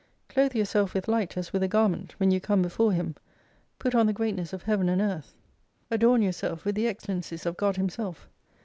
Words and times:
Clothe 0.29 0.55
yourself 0.55 0.95
with 0.95 1.07
Light 1.07 1.37
as 1.37 1.53
with 1.53 1.61
a 1.61 1.67
garment, 1.67 2.15
when 2.19 2.31
you 2.31 2.41
come 2.41 2.63
before 2.63 2.91
Him: 2.91 3.13
put 3.77 3.93
on 3.93 4.07
the 4.07 4.13
greatness 4.13 4.51
of 4.51 4.63
Heaven 4.63 4.89
and 4.89 4.99
Earthi 4.99 5.33
adorn 5.91 6.21
141 6.21 6.21
yourself 6.23 6.65
with 6.65 6.73
the 6.73 6.87
excellencies 6.87 7.45
of 7.45 7.55
God 7.55 7.77
Himself. 7.77 8.27